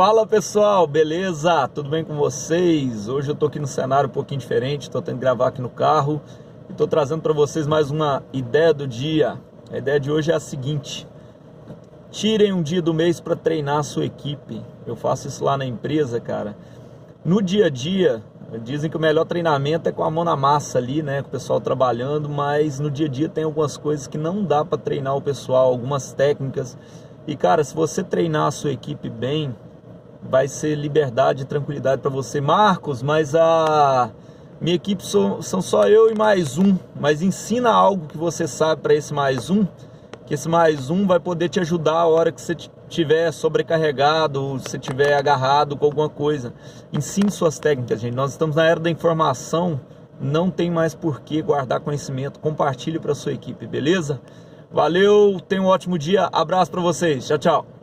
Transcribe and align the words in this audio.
Fala 0.00 0.26
pessoal, 0.26 0.86
beleza? 0.86 1.68
Tudo 1.68 1.90
bem 1.90 2.02
com 2.02 2.16
vocês? 2.16 3.06
Hoje 3.06 3.30
eu 3.30 3.34
tô 3.34 3.44
aqui 3.44 3.58
no 3.58 3.66
cenário 3.66 4.08
um 4.08 4.12
pouquinho 4.12 4.40
diferente, 4.40 4.88
tô 4.88 5.02
que 5.02 5.12
gravar 5.12 5.48
aqui 5.48 5.60
no 5.60 5.68
carro 5.68 6.22
e 6.70 6.72
tô 6.72 6.86
trazendo 6.86 7.20
para 7.20 7.34
vocês 7.34 7.66
mais 7.66 7.90
uma 7.90 8.22
ideia 8.32 8.72
do 8.72 8.86
dia. 8.86 9.38
A 9.70 9.76
ideia 9.76 10.00
de 10.00 10.10
hoje 10.10 10.32
é 10.32 10.34
a 10.34 10.40
seguinte: 10.40 11.06
tirem 12.10 12.50
um 12.50 12.62
dia 12.62 12.80
do 12.80 12.94
mês 12.94 13.20
para 13.20 13.36
treinar 13.36 13.76
a 13.76 13.82
sua 13.82 14.06
equipe. 14.06 14.64
Eu 14.86 14.96
faço 14.96 15.28
isso 15.28 15.44
lá 15.44 15.58
na 15.58 15.66
empresa, 15.66 16.18
cara. 16.18 16.56
No 17.22 17.42
dia 17.42 17.66
a 17.66 17.68
dia, 17.68 18.22
dizem 18.62 18.90
que 18.90 18.96
o 18.96 19.00
melhor 19.00 19.26
treinamento 19.26 19.86
é 19.86 19.92
com 19.92 20.02
a 20.02 20.10
mão 20.10 20.24
na 20.24 20.34
massa 20.34 20.78
ali, 20.78 21.02
né, 21.02 21.20
com 21.20 21.28
o 21.28 21.32
pessoal 21.32 21.60
trabalhando, 21.60 22.26
mas 22.26 22.80
no 22.80 22.90
dia 22.90 23.04
a 23.04 23.10
dia 23.10 23.28
tem 23.28 23.44
algumas 23.44 23.76
coisas 23.76 24.06
que 24.06 24.16
não 24.16 24.42
dá 24.42 24.64
para 24.64 24.78
treinar 24.78 25.14
o 25.14 25.20
pessoal, 25.20 25.66
algumas 25.66 26.10
técnicas. 26.14 26.78
E 27.26 27.36
cara, 27.36 27.62
se 27.62 27.74
você 27.74 28.02
treinar 28.02 28.46
a 28.46 28.50
sua 28.50 28.72
equipe 28.72 29.10
bem, 29.10 29.54
vai 30.22 30.48
ser 30.48 30.74
liberdade 30.74 31.42
e 31.42 31.46
tranquilidade 31.46 32.02
para 32.02 32.10
você. 32.10 32.40
Marcos, 32.40 33.02
mas 33.02 33.34
a 33.34 34.10
minha 34.60 34.76
equipe 34.76 35.04
são, 35.04 35.40
são 35.40 35.62
só 35.62 35.88
eu 35.88 36.10
e 36.10 36.14
mais 36.14 36.58
um. 36.58 36.76
Mas 36.98 37.22
ensina 37.22 37.70
algo 37.70 38.06
que 38.06 38.16
você 38.16 38.46
sabe 38.46 38.82
para 38.82 38.94
esse 38.94 39.12
mais 39.14 39.50
um, 39.50 39.66
que 40.26 40.34
esse 40.34 40.48
mais 40.48 40.90
um 40.90 41.06
vai 41.06 41.18
poder 41.18 41.48
te 41.48 41.60
ajudar 41.60 41.94
a 41.94 42.06
hora 42.06 42.30
que 42.30 42.40
você 42.40 42.54
estiver 42.88 43.32
sobrecarregado, 43.32 44.58
se 44.58 44.76
estiver 44.76 45.14
agarrado 45.14 45.76
com 45.76 45.86
alguma 45.86 46.08
coisa. 46.08 46.52
Ensine 46.92 47.30
suas 47.30 47.58
técnicas, 47.58 48.00
gente. 48.00 48.14
Nós 48.14 48.32
estamos 48.32 48.56
na 48.56 48.66
era 48.66 48.80
da 48.80 48.90
informação, 48.90 49.80
não 50.20 50.50
tem 50.50 50.70
mais 50.70 50.94
por 50.94 51.20
que 51.20 51.40
guardar 51.40 51.80
conhecimento. 51.80 52.38
Compartilhe 52.40 52.98
para 52.98 53.14
sua 53.14 53.32
equipe, 53.32 53.66
beleza? 53.66 54.20
Valeu, 54.70 55.40
tenha 55.40 55.62
um 55.62 55.66
ótimo 55.66 55.98
dia. 55.98 56.28
Abraço 56.32 56.70
para 56.70 56.80
vocês. 56.80 57.26
Tchau, 57.26 57.38
tchau. 57.38 57.79